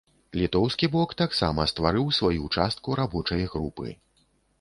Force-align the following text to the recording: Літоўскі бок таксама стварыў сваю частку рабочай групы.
Літоўскі 0.41 0.87
бок 0.95 1.11
таксама 1.21 1.65
стварыў 1.71 2.07
сваю 2.19 2.47
частку 2.55 2.97
рабочай 3.01 3.45
групы. 3.53 3.93